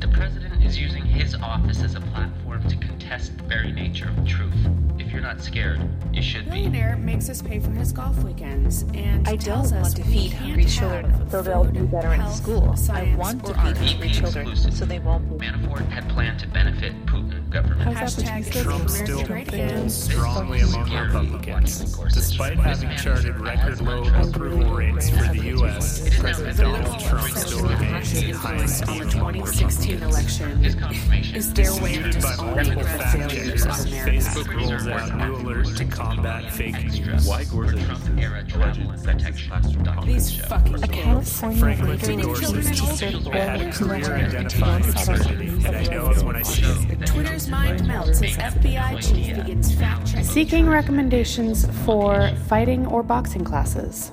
[0.00, 4.26] The president is using his office as a platform to contest the very nature of
[4.26, 4.56] truth.
[4.98, 5.78] If you're not scared,
[6.10, 6.52] you should be.
[6.52, 10.04] Billionaire makes us pay for his golf weekends and I tells don't us want to
[10.04, 12.74] feed hungry children so they'll do better in health, school.
[12.90, 17.29] I want to feed hungry children so they won't Manafort had planned to benefit Putin
[17.50, 17.96] government.
[17.96, 21.96] Hashtag Trump still great polls strongly among Republicans.
[22.14, 28.22] Despite having charted record low approval rates for the U.S., President Donald Trump still remains
[28.22, 32.82] in high on the 2016 election His confirmation is their way to Disputed by multiple
[32.82, 34.10] discrediting fact failures checkers, of America.
[34.10, 37.26] Facebook rolls out new alert to combat fake news.
[37.26, 39.50] Why Gorsuch Trump-era travel and protection
[39.82, 40.44] document These show.
[40.44, 41.40] fucking kids.
[41.40, 43.32] Franklin Feeding endorses children teaching.
[43.32, 47.06] I had a career identifying absurdity, and I know it when I see it.
[47.06, 50.24] Twitter's mind melts as FBI chief begins fact checking.
[50.24, 54.12] Seeking recommendations for fighting or boxing classes.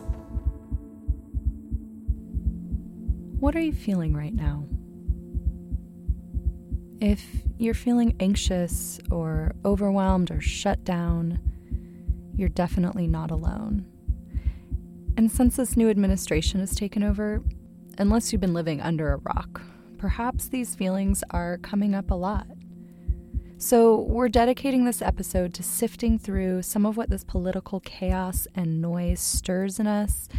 [3.39, 4.65] What are you feeling right now?
[6.99, 7.23] If
[7.58, 11.40] you're feeling anxious or overwhelmed or shut down,
[12.36, 13.86] you're definitely not alone.
[15.18, 17.41] And since this new administration has taken over,
[17.98, 19.62] unless you've been living under a rock,
[19.98, 22.48] perhaps these feelings are coming up a lot.
[23.60, 28.80] So, we're dedicating this episode to sifting through some of what this political chaos and
[28.80, 30.30] noise stirs in us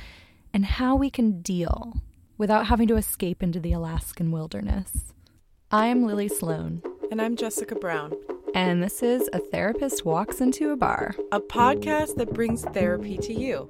[0.55, 1.95] and how we can deal
[2.37, 5.13] without having to escape into the Alaskan wilderness.
[5.73, 8.13] I'm Lily Sloane, And I'm Jessica Brown,
[8.55, 11.15] and this is A Therapist Walks Into a Bar.
[11.33, 13.67] a podcast that brings therapy to you.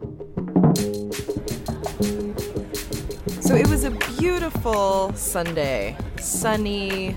[3.40, 7.16] So it was a beautiful Sunday, sunny,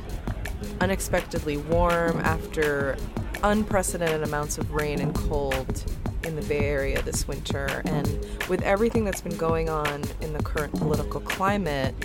[0.79, 2.97] unexpectedly warm after
[3.43, 5.83] unprecedented amounts of rain and cold
[6.23, 7.81] in the Bay Area this winter.
[7.85, 8.07] And
[8.47, 11.95] with everything that's been going on in the current political climate,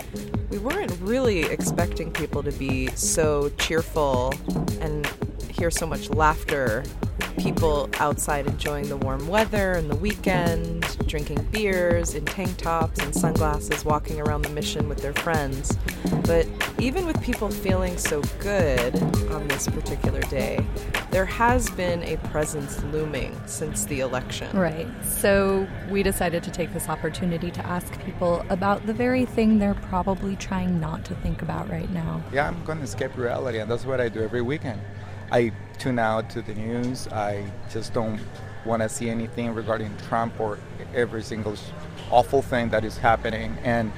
[0.49, 4.33] we weren't really expecting people to be so cheerful
[4.81, 5.05] and
[5.49, 6.83] hear so much laughter.
[7.37, 13.13] People outside enjoying the warm weather and the weekend, drinking beers in tank tops and
[13.13, 15.77] sunglasses, walking around the mission with their friends.
[16.23, 16.47] But
[16.79, 18.95] even with people feeling so good
[19.31, 20.63] on this particular day,
[21.09, 24.55] there has been a presence looming since the election.
[24.55, 24.87] Right.
[25.03, 29.73] So, we decided to take this opportunity to ask people about the very thing they're
[29.73, 32.21] probably trying not to think about right now.
[32.31, 34.79] Yeah, I'm going to escape reality, and that's what I do every weekend.
[35.31, 37.07] I tune out to the news.
[37.07, 38.19] I just don't
[38.65, 40.59] want to see anything regarding Trump or
[40.93, 41.55] every single
[42.11, 43.57] awful thing that is happening.
[43.63, 43.91] And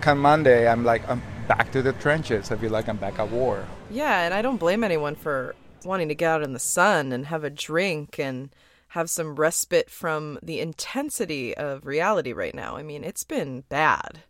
[0.00, 1.22] come Monday, I'm like, I'm
[1.56, 2.50] back to the trenches.
[2.50, 3.66] I feel like I'm back at war.
[3.90, 5.54] Yeah, and I don't blame anyone for
[5.84, 8.48] wanting to get out in the sun and have a drink and
[8.88, 12.76] have some respite from the intensity of reality right now.
[12.76, 14.22] I mean, it's been bad.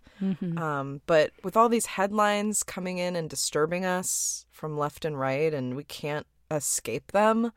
[0.56, 5.52] Um, but with all these headlines coming in and disturbing us from left and right,
[5.52, 7.52] and we can't escape them,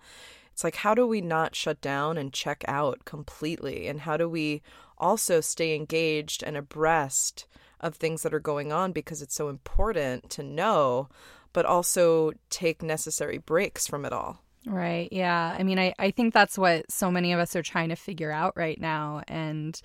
[0.51, 3.87] it's like, how do we not shut down and check out completely?
[3.87, 4.61] And how do we
[4.97, 7.47] also stay engaged and abreast
[7.79, 11.09] of things that are going on because it's so important to know,
[11.53, 14.41] but also take necessary breaks from it all?
[14.65, 15.09] Right.
[15.11, 15.55] Yeah.
[15.57, 18.31] I mean, I, I think that's what so many of us are trying to figure
[18.31, 19.21] out right now.
[19.27, 19.79] And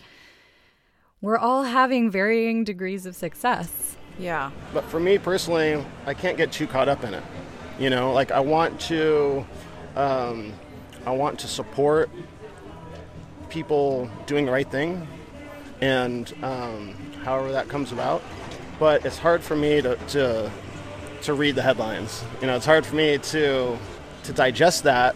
[1.21, 3.97] we're all having varying degrees of success.
[4.19, 4.51] Yeah.
[4.73, 7.23] But for me personally, I can't get too caught up in it.
[7.79, 9.47] You know, like I want to,
[9.97, 10.53] um,
[11.07, 12.11] I want to support
[13.49, 15.09] people doing the right thing,
[15.81, 16.95] and um,
[17.25, 18.23] however that comes about.
[18.79, 20.51] But it's hard for me to, to
[21.23, 22.25] to read the headlines.
[22.41, 23.79] You know, it's hard for me to
[24.25, 25.15] to digest that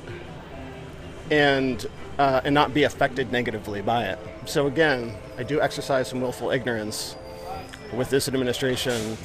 [1.31, 1.87] and
[2.19, 4.19] uh, and not be affected negatively by it.
[4.47, 7.17] So again, I do exercise some willful ignorance
[7.93, 9.17] with this administration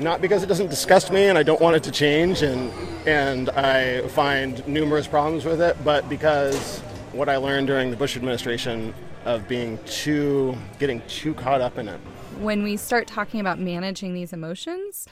[0.00, 2.72] not because it doesn't disgust me and I don't want it to change and
[3.06, 6.80] and I find numerous problems with it, but because
[7.12, 11.88] what I learned during the Bush administration of being too getting too caught up in
[11.88, 12.00] it.
[12.38, 15.06] When we start talking about managing these emotions,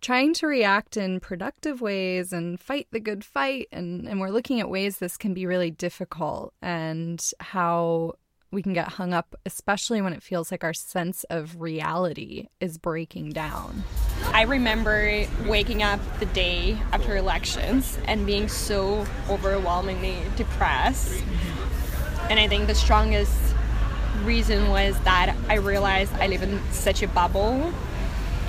[0.00, 4.60] trying to react in productive ways and fight the good fight, and, and we're looking
[4.60, 8.14] at ways this can be really difficult and how
[8.52, 12.76] we can get hung up, especially when it feels like our sense of reality is
[12.76, 13.82] breaking down.
[14.26, 21.22] I remember waking up the day after elections and being so overwhelmingly depressed.
[22.32, 23.54] And I think the strongest
[24.22, 27.74] reason was that I realized I live in such a bubble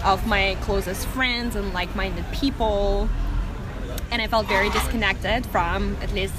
[0.05, 3.09] of my closest friends and like minded people.
[4.09, 6.33] And I felt very disconnected from at least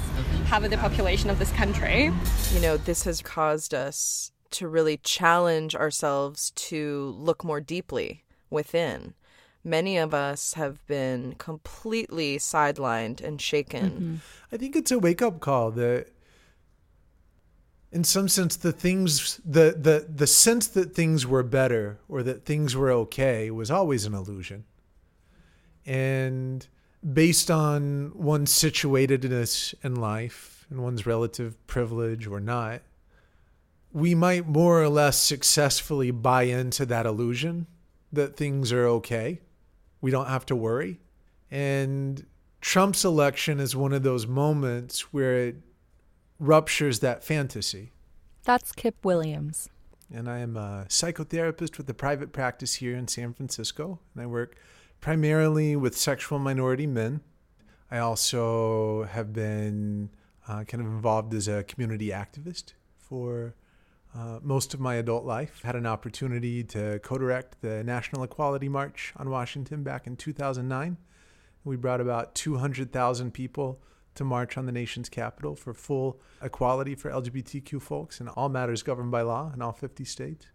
[0.47, 2.11] half of the population of this country.
[2.51, 9.13] You know, this has caused us to really challenge ourselves to look more deeply within
[9.65, 13.89] many of us have been completely sidelined and shaken.
[13.89, 14.15] Mm-hmm.
[14.51, 16.07] I think it's a wake up call that
[17.91, 22.45] in some sense the things the the the sense that things were better or that
[22.45, 24.65] things were okay was always an illusion.
[25.85, 26.67] And
[27.13, 32.81] based on one's situatedness in life and one's relative privilege or not,
[33.93, 37.67] we might more or less successfully buy into that illusion
[38.11, 39.41] that things are okay
[40.05, 40.99] we don't have to worry.
[41.49, 42.23] And
[42.61, 45.55] Trump's election is one of those moments where it
[46.39, 47.91] ruptures that fantasy.
[48.43, 49.69] That's Kip Williams.
[50.13, 53.99] And I am a psychotherapist with a private practice here in San Francisco.
[54.13, 54.55] And I work
[55.01, 57.21] primarily with sexual minority men.
[57.89, 60.09] I also have been
[60.47, 63.55] uh, kind of involved as a community activist for
[64.15, 65.61] uh, most of my adult life.
[65.63, 70.97] Had an opportunity to co direct the National Equality March on Washington back in 2009.
[71.63, 73.81] We brought about 200,000 people
[74.15, 78.83] to march on the nation's capital for full equality for LGBTQ folks in all matters
[78.83, 80.47] governed by law in all 50 states.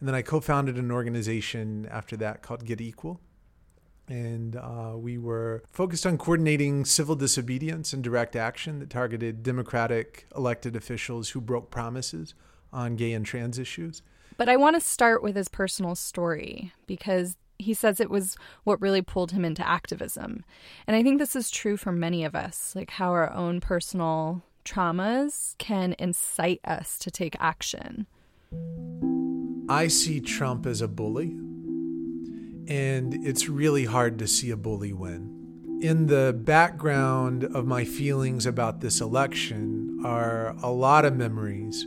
[0.00, 3.20] And then I co founded an organization after that called Get Equal.
[4.08, 10.26] And uh, we were focused on coordinating civil disobedience and direct action that targeted Democratic
[10.34, 12.34] elected officials who broke promises
[12.72, 14.02] on gay and trans issues.
[14.38, 18.80] But I want to start with his personal story because he says it was what
[18.80, 20.44] really pulled him into activism.
[20.86, 24.42] And I think this is true for many of us, like how our own personal
[24.64, 28.06] traumas can incite us to take action.
[29.68, 31.30] I see Trump as a bully,
[32.68, 35.34] and it's really hard to see a bully win.
[35.82, 41.86] In the background of my feelings about this election are a lot of memories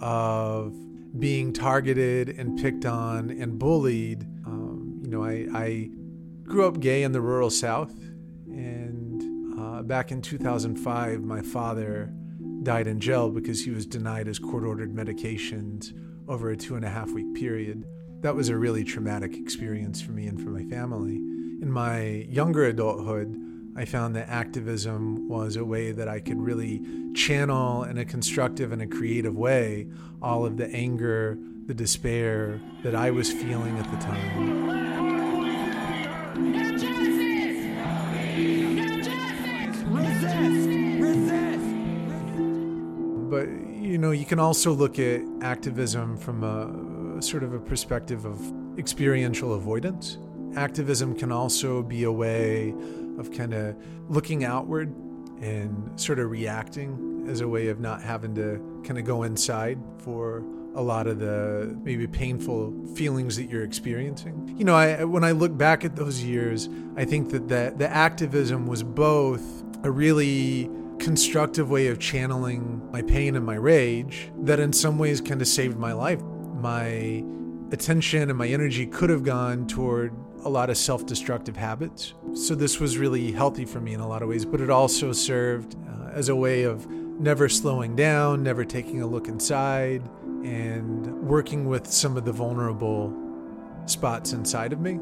[0.00, 0.74] of
[1.18, 4.26] being targeted and picked on and bullied.
[5.06, 5.90] You know, I, I,
[6.42, 7.96] grew up gay in the rural South,
[8.48, 12.12] and uh, back in 2005, my father
[12.64, 15.92] died in jail because he was denied his court ordered medications
[16.26, 17.84] over a two and a half week period.
[18.22, 21.14] That was a really traumatic experience for me and for my family.
[21.62, 23.32] In my younger adulthood,
[23.76, 26.82] I found that activism was a way that I could really
[27.14, 29.86] channel in a constructive and a creative way
[30.20, 34.55] all of the anger, the despair that I was feeling at the time.
[44.16, 48.40] You can also look at activism from a sort of a perspective of
[48.78, 50.18] experiential avoidance.
[50.56, 52.74] Activism can also be a way
[53.18, 53.76] of kind of
[54.08, 54.88] looking outward
[55.40, 59.78] and sort of reacting as a way of not having to kind of go inside
[59.98, 60.42] for
[60.74, 64.54] a lot of the maybe painful feelings that you're experiencing.
[64.58, 67.88] You know, I, when I look back at those years, I think that the, the
[67.88, 69.42] activism was both
[69.82, 75.20] a really constructive way of channeling my pain and my rage that in some ways
[75.20, 76.22] kind of saved my life.
[76.22, 77.24] My
[77.72, 80.12] attention and my energy could have gone toward
[80.44, 82.14] a lot of self destructive habits.
[82.34, 85.12] So this was really healthy for me in a lot of ways, but it also
[85.12, 90.02] served uh, as a way of never slowing down, never taking a look inside,
[90.44, 93.12] and working with some of the vulnerable
[93.86, 94.98] spots inside of me.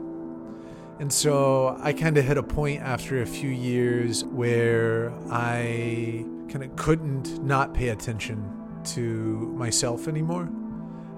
[1.01, 6.63] And so I kind of hit a point after a few years where I kind
[6.63, 8.49] of couldn't not pay attention
[8.85, 10.49] to myself anymore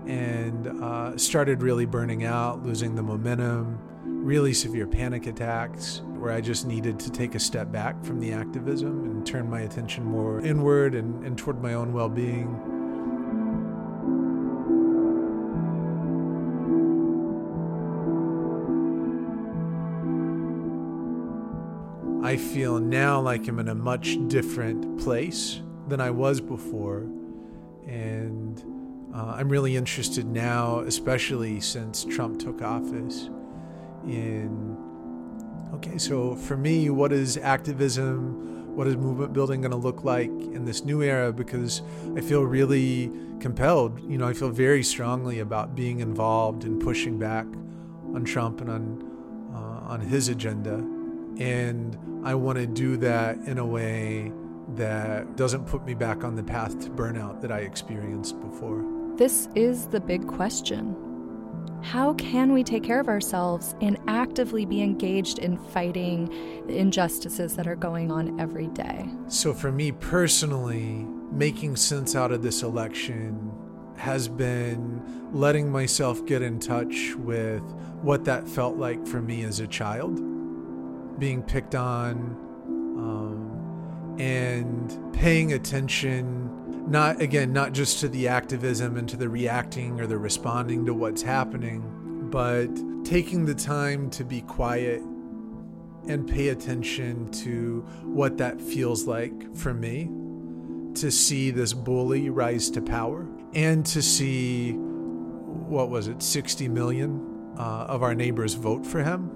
[0.06, 6.40] and uh, started really burning out, losing the momentum, really severe panic attacks where I
[6.40, 10.40] just needed to take a step back from the activism and turn my attention more
[10.40, 12.75] inward and, and toward my own well being.
[22.36, 27.06] I feel now like I'm in a much different place than I was before.
[27.86, 28.62] And
[29.14, 33.30] uh, I'm really interested now, especially since Trump took office,
[34.04, 34.76] in
[35.76, 38.76] okay, so for me, what is activism?
[38.76, 41.32] What is movement building going to look like in this new era?
[41.32, 41.80] Because
[42.18, 43.98] I feel really compelled.
[44.10, 47.46] You know, I feel very strongly about being involved and pushing back
[48.14, 49.16] on Trump and on
[49.54, 50.84] uh, on his agenda,
[51.38, 54.32] and I want to do that in a way
[54.74, 58.84] that doesn't put me back on the path to burnout that I experienced before.
[59.16, 60.96] This is the big question.
[61.82, 66.26] How can we take care of ourselves and actively be engaged in fighting
[66.66, 69.08] the injustices that are going on every day?
[69.28, 73.52] So, for me personally, making sense out of this election
[73.96, 77.62] has been letting myself get in touch with
[78.02, 80.18] what that felt like for me as a child,
[81.18, 82.16] being picked on,
[82.98, 86.52] um, and paying attention.
[86.90, 90.94] Not again, not just to the activism and to the reacting or the responding to
[90.94, 92.68] what's happening, but
[93.04, 95.00] taking the time to be quiet
[96.08, 100.08] and pay attention to what that feels like for me
[100.94, 107.52] to see this bully rise to power and to see what was it 60 million
[107.58, 109.35] uh, of our neighbors vote for him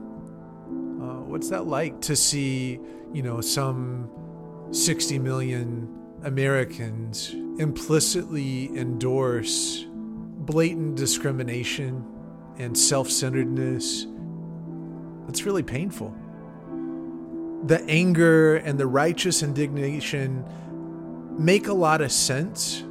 [1.31, 2.79] what's that like to see
[3.13, 4.11] you know some
[4.73, 5.89] 60 million
[6.25, 12.05] americans implicitly endorse blatant discrimination
[12.59, 14.07] and self-centeredness
[15.29, 16.15] it's really painful
[17.65, 20.45] the anger and the righteous indignation
[21.39, 22.85] make a lot of sense.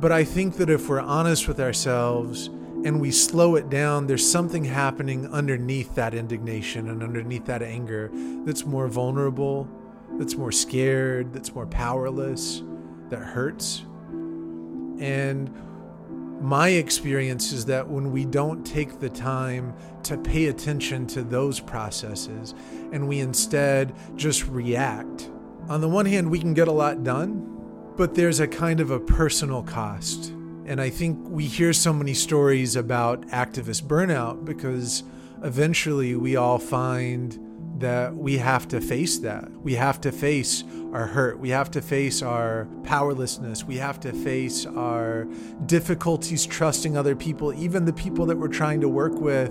[0.00, 2.50] But I think that if we're honest with ourselves
[2.84, 8.10] and we slow it down, there's something happening underneath that indignation and underneath that anger
[8.44, 9.68] that's more vulnerable,
[10.18, 12.62] that's more scared, that's more powerless,
[13.08, 13.84] that hurts.
[14.98, 15.50] And
[16.40, 21.60] my experience is that when we don't take the time to pay attention to those
[21.60, 22.54] processes
[22.92, 25.30] and we instead just react,
[25.68, 27.48] on the one hand, we can get a lot done,
[27.96, 30.32] but there's a kind of a personal cost.
[30.64, 35.02] And I think we hear so many stories about activist burnout because
[35.42, 37.38] eventually we all find
[37.80, 39.50] that we have to face that.
[39.60, 41.40] We have to face our hurt.
[41.40, 43.64] We have to face our powerlessness.
[43.64, 45.26] We have to face our
[45.66, 49.50] difficulties trusting other people, even the people that we're trying to work with.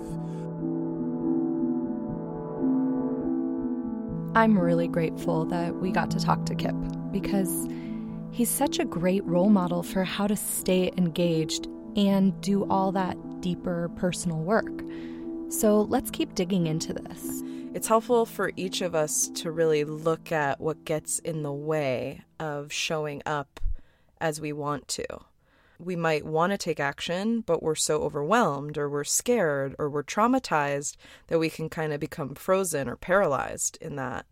[4.34, 6.74] I'm really grateful that we got to talk to Kip
[7.10, 7.68] because
[8.32, 13.16] he's such a great role model for how to stay engaged and do all that
[13.40, 14.82] deeper personal work.
[15.50, 17.42] So let's keep digging into this.
[17.74, 22.22] It's helpful for each of us to really look at what gets in the way
[22.40, 23.60] of showing up
[24.20, 25.06] as we want to.
[25.78, 30.04] We might want to take action, but we're so overwhelmed or we're scared or we're
[30.04, 30.96] traumatized
[31.26, 34.24] that we can kind of become frozen or paralyzed in that.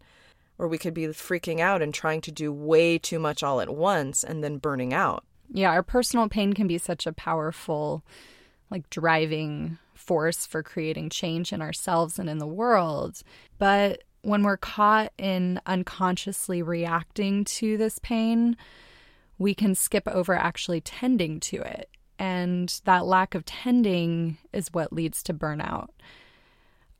[0.60, 3.74] Or we could be freaking out and trying to do way too much all at
[3.74, 5.24] once and then burning out.
[5.50, 8.04] Yeah, our personal pain can be such a powerful,
[8.70, 13.22] like, driving force for creating change in ourselves and in the world.
[13.56, 18.54] But when we're caught in unconsciously reacting to this pain,
[19.38, 21.88] we can skip over actually tending to it.
[22.18, 25.88] And that lack of tending is what leads to burnout.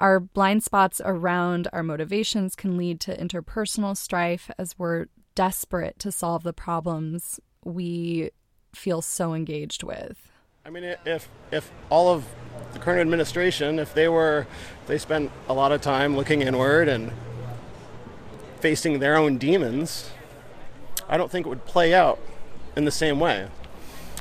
[0.01, 6.11] Our blind spots around our motivations can lead to interpersonal strife as we're desperate to
[6.11, 8.31] solve the problems we
[8.75, 10.33] feel so engaged with.
[10.65, 12.25] I mean, if if all of
[12.73, 14.47] the current administration, if they were,
[14.87, 17.13] they spent a lot of time looking inward and
[18.61, 20.11] facing their own demons,
[21.09, 22.19] I don't think it would play out
[22.75, 23.49] in the same way.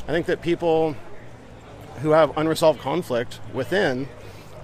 [0.08, 0.96] I think that people
[2.02, 4.08] who have unresolved conflict within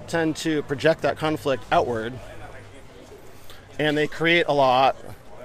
[0.08, 2.14] tend to project that conflict outward
[3.80, 4.96] and they create a lot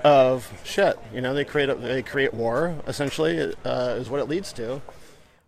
[0.04, 0.98] of shit.
[1.12, 2.74] You know, they create a, they create war.
[2.86, 4.80] Essentially, uh, is what it leads to.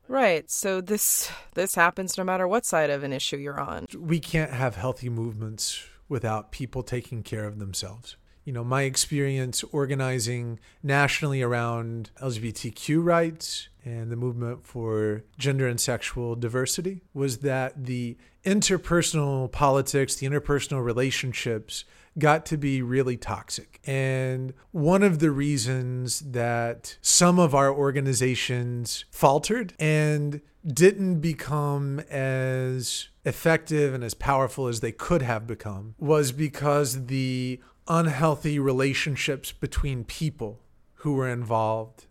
[0.09, 0.51] Right.
[0.51, 3.87] So this this happens no matter what side of an issue you're on.
[3.97, 9.63] We can't have healthy movements without people taking care of themselves you know, my experience
[9.71, 17.85] organizing nationally around LGBTQ rights and the movement for gender and sexual diversity was that
[17.85, 21.85] the interpersonal politics, the interpersonal relationships
[22.19, 23.81] got to be really toxic.
[23.85, 33.09] And one of the reasons that some of our organizations faltered and didn't become as
[33.25, 40.05] effective and as powerful as they could have become was because the unhealthy relationships between
[40.05, 40.61] people
[40.97, 42.07] who were involved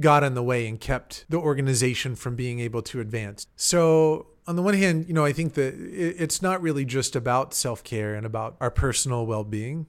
[0.00, 3.46] got in the way and kept the organization from being able to advance.
[3.56, 7.54] So, on the one hand, you know, I think that it's not really just about
[7.54, 9.86] self care and about our personal well being,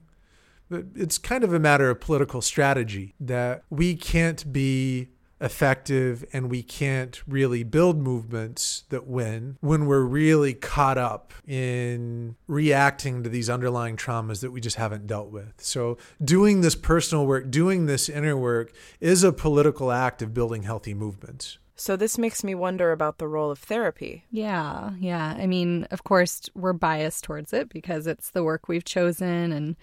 [0.69, 5.09] but it's kind of a matter of political strategy that we can't be
[5.45, 12.35] effective and we can't really build movements that win when we're really caught up in
[12.47, 15.53] reacting to these underlying traumas that we just haven't dealt with.
[15.57, 20.63] So, doing this personal work, doing this inner work is a political act of building
[20.63, 21.59] healthy movements.
[21.75, 24.25] So, this makes me wonder about the role of therapy.
[24.31, 25.35] Yeah, yeah.
[25.37, 29.75] I mean, of course, we're biased towards it because it's the work we've chosen and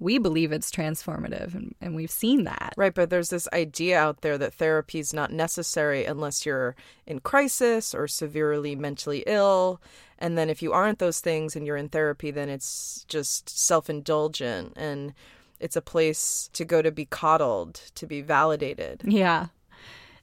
[0.00, 2.72] we believe it's transformative and, and, we've seen that.
[2.76, 6.76] Right, but there's this idea out there that therapy is not necessary unless you're
[7.06, 9.80] in crisis or severely mentally ill.
[10.18, 13.90] And then if you aren't those things and you're in therapy, then it's just self
[13.90, 15.14] indulgent and
[15.60, 19.02] it's a place to go to be coddled, to be validated.
[19.04, 19.48] Yeah.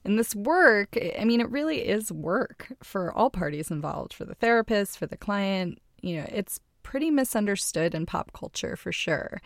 [0.04, 4.36] And this work, I mean, it really is work for all parties involved, for the
[4.36, 5.80] therapist, for the client.
[6.00, 9.42] You know, it's pretty misunderstood in pop culture for sure.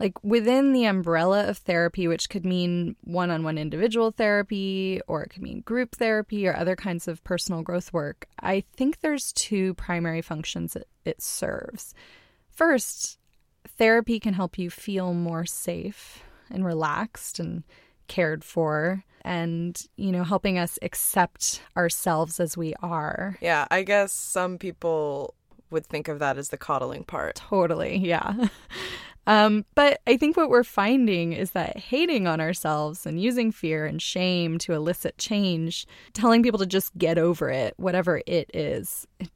[0.00, 5.22] Like within the umbrella of therapy, which could mean one on one individual therapy or
[5.22, 9.32] it could mean group therapy or other kinds of personal growth work, I think there's
[9.32, 11.94] two primary functions it, it serves.
[12.50, 13.20] First,
[13.78, 17.62] therapy can help you feel more safe and relaxed and
[18.08, 24.12] cared for and you know helping us accept ourselves as we are yeah i guess
[24.12, 25.34] some people
[25.70, 27.36] would think of that as the coddling part.
[27.36, 28.34] Totally yeah.
[29.26, 33.84] Um, but i think what we're finding is that hating on ourselves and using fear
[33.84, 39.06] and shame to elicit change telling people to just get over it whatever it is
[39.20, 39.28] it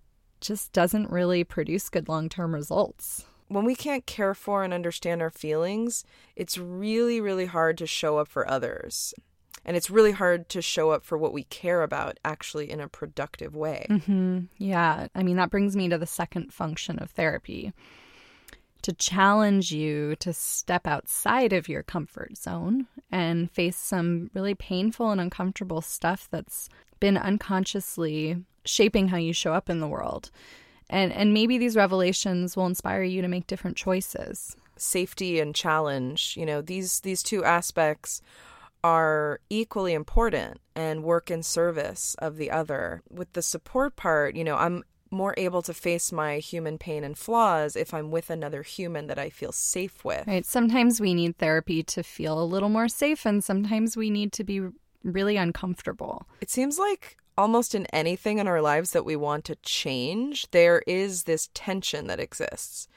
[0.45, 3.25] just doesn't really produce good long-term results.
[3.49, 6.05] When we can't care for and understand our feelings,
[6.37, 9.15] it's really, really hard to show up for others.
[9.65, 12.89] And it's really hard to show up for what we care about actually in a
[12.89, 13.87] productive way.
[13.89, 14.41] Mm-hmm.
[14.59, 15.09] Yeah.
[15.15, 17.73] I mean, that brings me to the second function of therapy
[18.85, 25.11] to challenge you to step outside of your comfort zone and face some really painful
[25.11, 26.69] and uncomfortable stuff that's
[27.01, 30.31] been unconsciously shaping how you show up in the world
[30.91, 36.37] and and maybe these revelations will inspire you to make different choices safety and challenge
[36.37, 38.21] you know these these two aspects
[38.85, 44.45] are equally important and work in service of the other with the support part you
[44.45, 48.63] know i'm more able to face my human pain and flaws if I'm with another
[48.63, 50.27] human that I feel safe with.
[50.27, 50.45] Right.
[50.45, 54.45] Sometimes we need therapy to feel a little more safe, and sometimes we need to
[54.45, 54.61] be
[55.03, 56.27] really uncomfortable.
[56.41, 60.83] It seems like almost in anything in our lives that we want to change, there
[60.87, 62.89] is this tension that exists.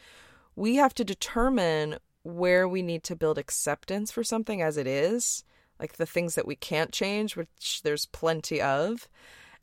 [0.55, 5.43] We have to determine where we need to build acceptance for something as it is,
[5.79, 9.07] like the things that we can't change, which there's plenty of.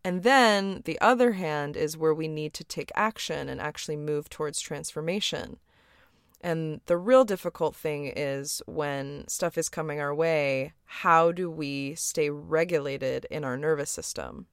[0.05, 4.29] And then the other hand is where we need to take action and actually move
[4.29, 5.59] towards transformation.
[6.43, 11.95] And the real difficult thing is when stuff is coming our way, how do we
[11.95, 14.47] stay regulated in our nervous system?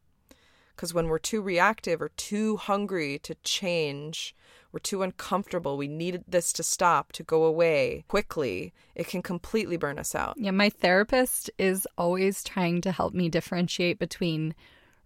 [0.73, 4.33] Because when we're too reactive or too hungry to change,
[4.71, 9.77] we're too uncomfortable, we need this to stop, to go away quickly, it can completely
[9.77, 10.35] burn us out.
[10.37, 14.55] Yeah, my therapist is always trying to help me differentiate between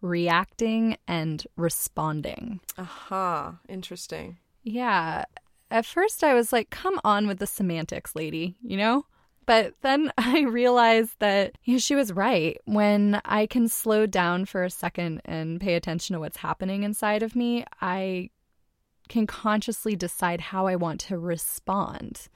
[0.01, 2.59] reacting and responding.
[2.77, 3.51] Aha, uh-huh.
[3.67, 4.37] interesting.
[4.63, 5.25] Yeah.
[5.71, 9.05] At first, I was like, come on with the semantics, lady, you know?
[9.45, 12.59] But then I realized that you know, she was right.
[12.65, 17.23] When I can slow down for a second and pay attention to what's happening inside
[17.23, 18.29] of me, I
[19.09, 22.27] can consciously decide how I want to respond.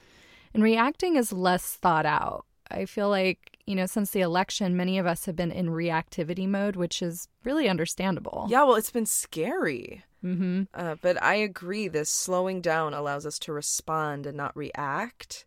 [0.53, 2.45] And reacting is less thought out.
[2.71, 6.47] I feel like, you know, since the election, many of us have been in reactivity
[6.47, 8.47] mode, which is really understandable.
[8.49, 10.03] Yeah, well, it's been scary.
[10.23, 10.63] Mm-hmm.
[10.73, 15.45] Uh, but I agree, this slowing down allows us to respond and not react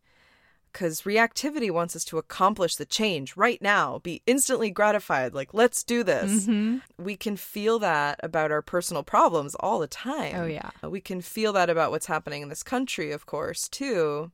[0.73, 5.83] because reactivity wants us to accomplish the change right now, be instantly gratified, like, let's
[5.85, 6.47] do this.
[6.47, 6.79] Mm-hmm.
[7.03, 10.35] We can feel that about our personal problems all the time.
[10.37, 10.71] Oh, yeah.
[10.83, 14.33] We can feel that about what's happening in this country, of course, too.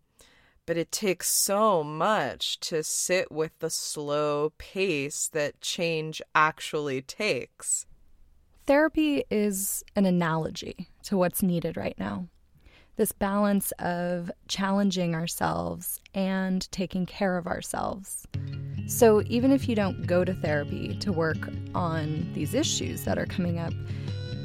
[0.66, 7.87] But it takes so much to sit with the slow pace that change actually takes.
[8.66, 12.29] Therapy is an analogy to what's needed right now
[12.98, 18.26] this balance of challenging ourselves and taking care of ourselves.
[18.88, 21.38] So, even if you don't go to therapy to work
[21.74, 23.72] on these issues that are coming up,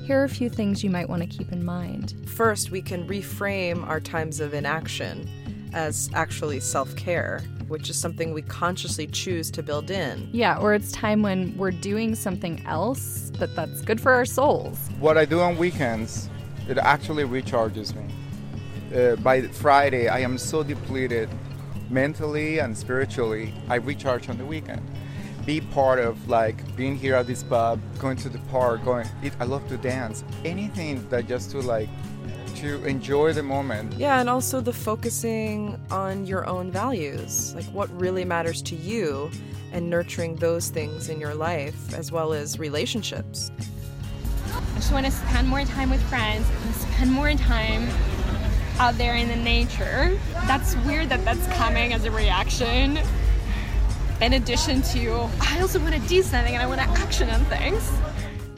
[0.05, 2.13] here are a few things you might want to keep in mind.
[2.27, 5.27] First, we can reframe our times of inaction
[5.73, 10.29] as actually self care, which is something we consciously choose to build in.
[10.31, 14.77] Yeah, or it's time when we're doing something else that that's good for our souls.
[14.99, 16.29] What I do on weekends,
[16.67, 18.03] it actually recharges me
[18.93, 21.29] uh, by Friday, I am so depleted
[21.89, 23.53] mentally and spiritually.
[23.69, 24.81] I recharge on the weekend.
[25.45, 29.07] Be part of like being here at this pub, going to the park, going.
[29.21, 30.23] It, I love to dance.
[30.45, 31.89] Anything that just to like
[32.55, 33.93] to enjoy the moment.
[33.93, 39.29] Yeah, and also the focusing on your own values, like what really matters to you,
[39.73, 43.51] and nurturing those things in your life as well as relationships.
[44.53, 47.89] I just want to spend more time with friends, spend more time
[48.79, 50.17] out there in the nature.
[50.47, 52.99] That's weird that that's coming as a reaction.
[54.21, 57.43] In addition to, I also want to do something and I want to action on
[57.45, 57.91] things.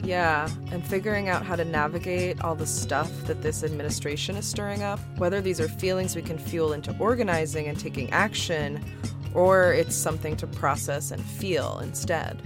[0.02, 4.84] Yeah, and figuring out how to navigate all the stuff that this administration is stirring
[4.84, 8.84] up, whether these are feelings we can fuel into organizing and taking action,
[9.34, 12.40] or it's something to process and feel instead.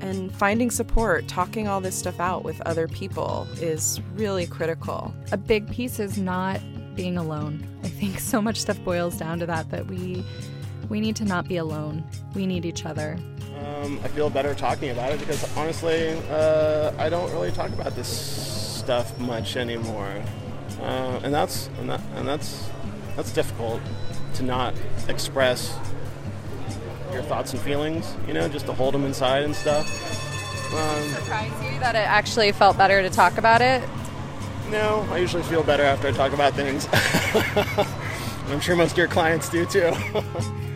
[0.00, 5.12] And finding support, talking all this stuff out with other people is really critical.
[5.32, 6.60] A big piece is not
[6.96, 7.66] being alone.
[7.84, 10.24] I think so much stuff boils down to that that we
[10.88, 12.04] we need to not be alone.
[12.34, 13.18] We need each other.
[13.64, 17.94] Um, I feel better talking about it because honestly, uh, I don't really talk about
[17.94, 20.22] this stuff much anymore,
[20.80, 22.68] uh, and that's and, that, and that's
[23.16, 23.80] that's difficult
[24.34, 24.74] to not
[25.08, 25.76] express
[27.12, 28.14] your thoughts and feelings.
[28.26, 29.86] You know, just to hold them inside and stuff.
[30.74, 33.82] Um, Surprise you that it actually felt better to talk about it?
[34.70, 36.88] No, I usually feel better after I talk about things.
[38.48, 39.92] I'm sure most of your clients do too.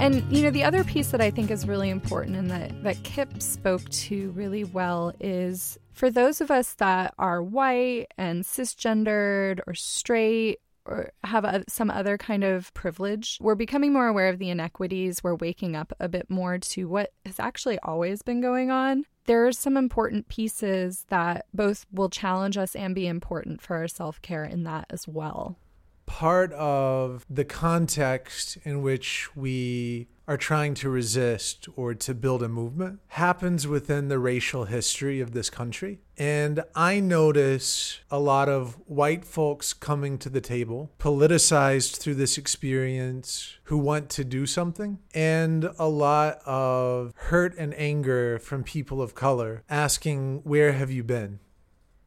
[0.00, 3.02] And you know, the other piece that I think is really important and that, that
[3.02, 9.60] Kip spoke to really well is for those of us that are white and cisgendered
[9.66, 14.38] or straight or have a, some other kind of privilege, we're becoming more aware of
[14.38, 15.22] the inequities.
[15.22, 19.04] We're waking up a bit more to what has actually always been going on.
[19.26, 23.88] There are some important pieces that both will challenge us and be important for our
[23.88, 25.56] self care in that as well
[26.10, 32.48] part of the context in which we are trying to resist or to build a
[32.48, 36.00] movement happens within the racial history of this country.
[36.18, 42.36] And I notice a lot of white folks coming to the table, politicized through this
[42.36, 49.00] experience, who want to do something, and a lot of hurt and anger from people
[49.00, 51.38] of color asking, Where have you been?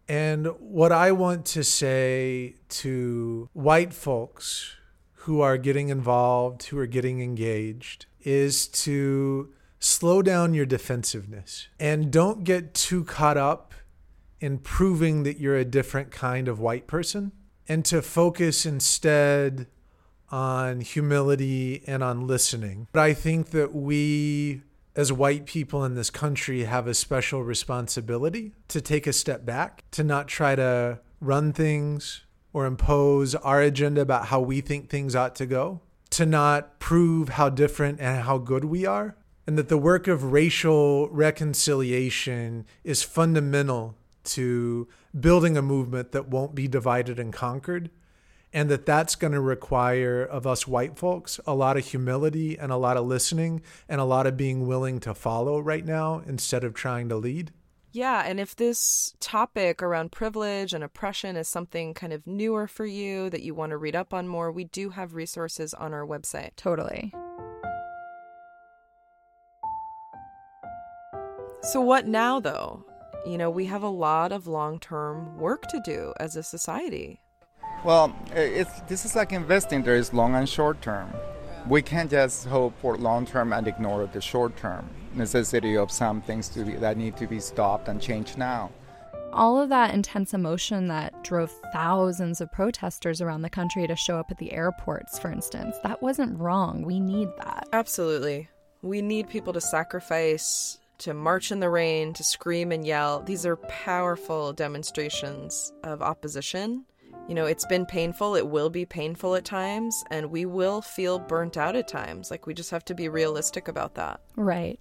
[0.08, 4.76] And what I want to say to white folks
[5.12, 12.12] who are getting involved, who are getting engaged, is to slow down your defensiveness and
[12.12, 13.74] don't get too caught up
[14.40, 17.32] in proving that you're a different kind of white person
[17.68, 19.68] and to focus instead
[20.30, 22.88] on humility and on listening.
[22.92, 24.64] But I think that we
[24.96, 29.84] as white people in this country have a special responsibility to take a step back,
[29.92, 35.16] to not try to run things or impose our agenda about how we think things
[35.16, 39.16] ought to go, to not prove how different and how good we are,
[39.48, 44.88] and that the work of racial reconciliation is fundamental to
[45.20, 47.90] building a movement that won't be divided and conquered
[48.54, 52.72] and that that's going to require of us white folks a lot of humility and
[52.72, 56.64] a lot of listening and a lot of being willing to follow right now instead
[56.64, 57.52] of trying to lead.
[57.92, 62.88] Yeah, and if this topic around privilege and oppression is something kind of newer for
[62.88, 66.06] you that you want to read up on more, we do have resources on our
[66.06, 66.52] website.
[66.56, 67.14] Totally.
[71.62, 72.84] So, what now, though?
[73.28, 77.23] You know, we have a lot of long term work to do as a society.
[77.84, 79.84] Well, it's, this is like investing.
[79.84, 81.14] There is long and short term.
[81.68, 86.22] We can't just hope for long term and ignore the short term necessity of some
[86.22, 88.72] things to be, that need to be stopped and changed now.
[89.34, 94.18] All of that intense emotion that drove thousands of protesters around the country to show
[94.18, 96.84] up at the airports, for instance, that wasn't wrong.
[96.84, 97.68] We need that.
[97.74, 98.48] Absolutely.
[98.82, 103.22] We need people to sacrifice, to march in the rain, to scream and yell.
[103.22, 106.86] These are powerful demonstrations of opposition
[107.28, 108.36] you know, it's been painful.
[108.36, 112.30] It will be painful at times, and we will feel burnt out at times.
[112.30, 114.20] Like, we just have to be realistic about that.
[114.36, 114.80] Right.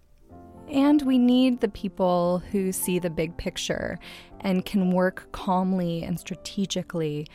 [0.68, 3.98] And we need the people who see the big picture
[4.40, 7.26] and can work calmly and strategically,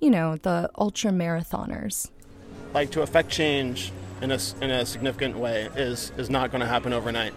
[0.00, 2.10] you know, the ultra marathoners.
[2.74, 6.66] Like, to affect change in a, in a significant way is, is not going to
[6.66, 7.34] happen overnight.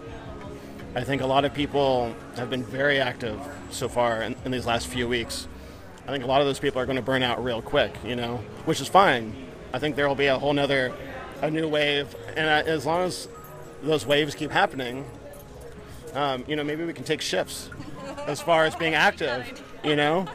[0.96, 3.40] I think a lot of people have been very active
[3.70, 5.46] so far in, in these last few weeks
[6.06, 8.16] I think a lot of those people are going to burn out real quick, you
[8.16, 9.34] know, which is fine.
[9.72, 10.92] I think there will be a whole nother,
[11.42, 13.28] a new wave, and as long as
[13.82, 15.04] those waves keep happening,
[16.14, 17.70] um, you know, maybe we can take shifts
[18.26, 20.26] as far as being active, you know.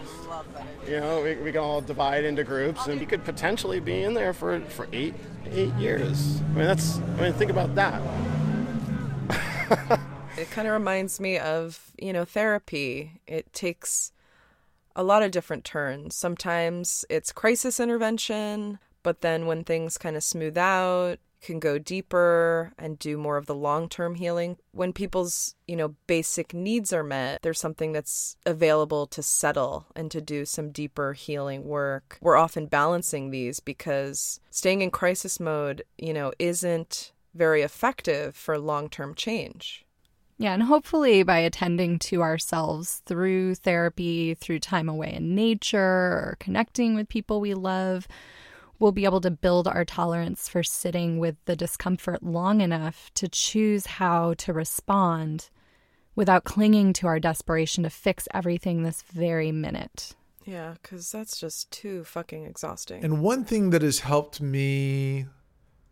[0.87, 4.13] You know, we, we can all divide into groups, and we could potentially be in
[4.13, 5.15] there for for eight
[5.51, 6.41] eight years.
[6.41, 6.97] I mean, that's.
[6.97, 8.01] I mean, think about that.
[10.37, 13.19] it kind of reminds me of you know therapy.
[13.25, 14.11] It takes
[14.95, 16.15] a lot of different turns.
[16.15, 22.73] Sometimes it's crisis intervention, but then when things kind of smooth out, can go deeper
[22.77, 24.57] and do more of the long-term healing.
[24.71, 30.09] When people's, you know, basic needs are met, there's something that's available to settle and
[30.09, 32.17] to do some deeper healing work.
[32.19, 38.57] We're often balancing these because staying in crisis mode, you know, isn't very effective for
[38.57, 39.84] long-term change.
[40.37, 46.37] Yeah, and hopefully by attending to ourselves through therapy, through time away in nature, or
[46.39, 48.07] connecting with people we love,
[48.77, 53.29] we'll be able to build our tolerance for sitting with the discomfort long enough to
[53.29, 55.49] choose how to respond
[56.15, 60.15] without clinging to our desperation to fix everything this very minute.
[60.43, 63.03] Yeah, because that's just too fucking exhausting.
[63.03, 65.25] And one thing that has helped me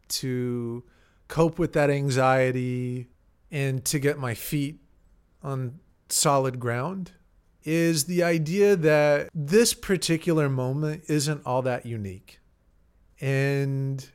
[0.10, 0.84] to
[1.28, 3.08] cope with that anxiety
[3.54, 4.80] and to get my feet
[5.44, 7.12] on solid ground
[7.64, 12.40] is the idea that this particular moment isn't all that unique.
[13.22, 14.06] And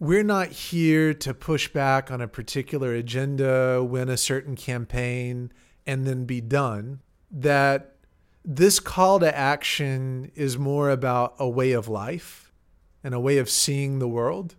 [0.00, 5.52] we're not here to push back on a particular agenda, win a certain campaign,
[5.86, 7.00] and then be done.
[7.30, 7.96] That
[8.42, 12.52] this call to action is more about a way of life
[13.04, 14.56] and a way of seeing the world.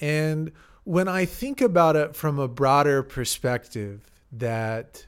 [0.00, 0.50] And
[0.84, 5.06] when I think about it from a broader perspective, that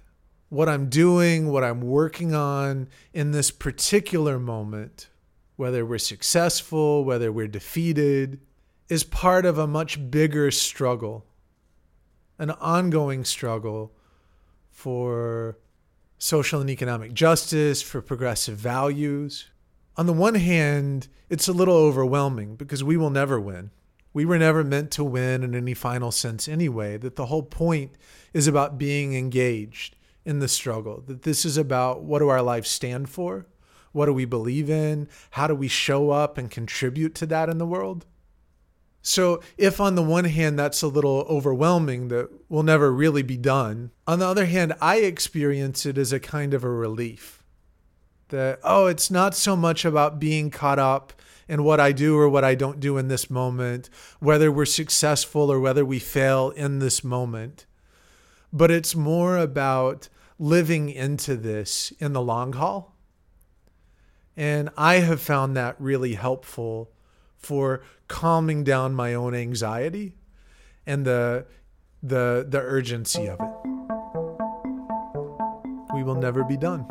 [0.49, 5.09] what I'm doing, what I'm working on in this particular moment,
[5.57, 8.41] whether we're successful, whether we're defeated,
[8.89, 11.27] is part of a much bigger struggle,
[12.39, 13.93] an ongoing struggle
[14.71, 15.59] for
[16.19, 19.51] social and economic justice, for progressive values.
[19.97, 23.71] On the one hand, it's a little overwhelming because we will never win
[24.17, 26.97] we were never meant to win in any final sense anyway.
[26.97, 27.93] That the whole point
[28.33, 31.05] is about being engaged in the struggle.
[31.07, 33.45] That this is about what do our lives stand for?
[33.93, 35.11] What do we believe in?
[35.33, 38.07] How do we show up and contribute to that in the world?
[39.03, 43.37] So, if on the one hand that's a little overwhelming, that will never really be
[43.37, 47.43] done, on the other hand, I experience it as a kind of a relief.
[48.31, 51.13] That, oh, it's not so much about being caught up
[51.49, 55.51] in what I do or what I don't do in this moment, whether we're successful
[55.51, 57.67] or whether we fail in this moment.
[58.53, 62.95] But it's more about living into this in the long haul.
[64.37, 66.91] And I have found that really helpful
[67.37, 70.15] for calming down my own anxiety
[70.87, 71.47] and the
[72.03, 73.77] the the urgency of it.
[75.95, 76.87] We will never be done.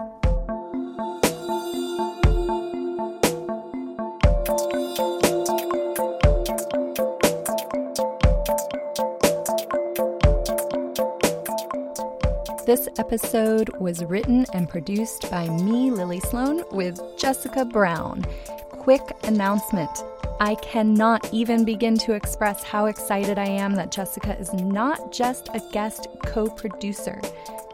[12.65, 18.25] This episode was written and produced by me, Lily Sloane, with Jessica Brown.
[18.69, 19.91] Quick announcement.
[20.39, 25.49] I cannot even begin to express how excited I am that Jessica is not just
[25.53, 27.21] a guest co producer.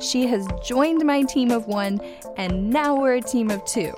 [0.01, 2.01] She has joined my team of one,
[2.35, 3.93] and now we're a team of two.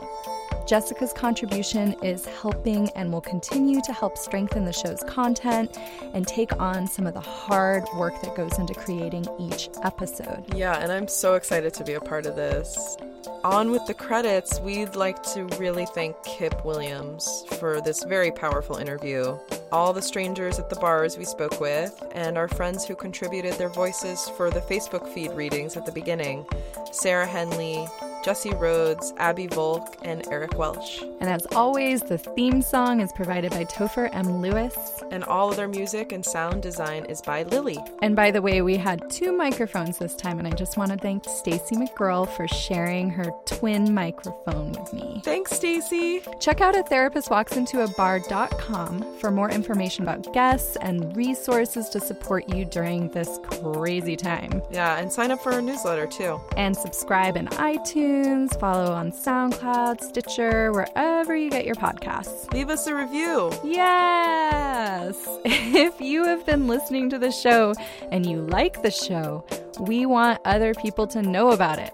[0.66, 5.78] Jessica's contribution is helping and will continue to help strengthen the show's content
[6.14, 10.46] and take on some of the hard work that goes into creating each episode.
[10.56, 12.98] Yeah, and I'm so excited to be a part of this.
[13.44, 18.78] On with the credits, we'd like to really thank Kip Williams for this very powerful
[18.78, 19.38] interview,
[19.72, 23.70] all the strangers at the bars we spoke with, and our friends who contributed their
[23.70, 26.46] voices for the Facebook feed readings at the beginning
[26.92, 27.88] Sarah Henley,
[28.24, 31.02] Jesse Rhodes, Abby Volk, and Eric Welsh.
[31.20, 34.42] And as always, the theme song is provided by Topher M.
[34.42, 35.04] Lewis.
[35.12, 37.78] And all of their music and sound design is by Lily.
[38.02, 40.98] And by the way, we had two microphones this time, and I just want to
[40.98, 45.22] thank Stacey McGuirl for sharing her twin microphone with me.
[45.26, 46.22] Thanks, Stacey.
[46.40, 51.90] Check out a therapist walks into a bar.com for more information about guests and resources
[51.90, 54.62] to support you during this crazy time.
[54.72, 56.40] Yeah, and sign up for our newsletter too.
[56.56, 62.52] And subscribe in iTunes iTunes, follow on SoundCloud, Stitcher, wherever you get your podcasts.
[62.54, 63.52] Leave us a review.
[63.64, 65.28] Yes!
[65.76, 67.74] If you have been listening to the show
[68.12, 69.44] and you like the show,
[69.80, 71.92] we want other people to know about it.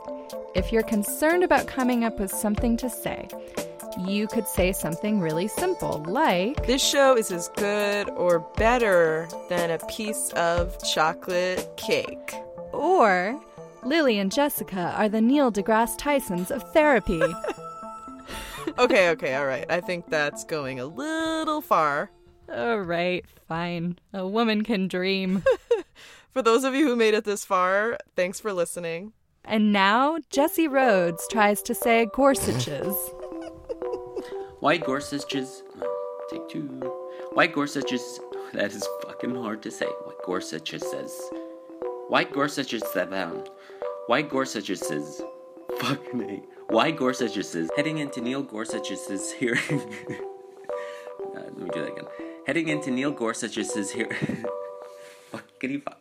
[0.54, 3.28] If you're concerned about coming up with something to say,
[4.06, 9.72] you could say something really simple like This show is as good or better than
[9.72, 12.36] a piece of chocolate cake.
[12.74, 13.40] Or
[13.84, 17.22] Lily and Jessica are the Neil deGrasse Tysons of therapy.
[18.80, 19.66] okay, okay, all right.
[19.70, 22.12] I think that's going a little far.
[22.52, 24.00] All right, fine.
[24.14, 25.44] A woman can dream.
[26.32, 29.14] for those of you who made it this far, thanks for listening.
[29.46, 32.96] And now, Jesse Rhodes tries to say gorsages.
[34.60, 35.64] White gorsages.
[36.30, 36.64] Take two.
[37.34, 38.20] White Gorsuch's.
[38.54, 39.86] That is fucking hard to say.
[39.86, 41.32] White Gorsuch says.
[42.08, 43.48] White Gorsuch says.
[44.10, 45.22] Um, White Gorsuch says.
[45.80, 46.74] Fucking A.
[46.74, 47.70] White Gorsuch says.
[47.76, 49.60] Heading into Neil Gorsuch's hearing.
[49.70, 52.06] uh, let me do that again.
[52.48, 54.10] Heading into Neil Gorsuch's hearing.
[55.32, 56.00] Fuckity fuck.